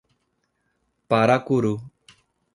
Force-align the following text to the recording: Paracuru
Paracuru 1.09 1.73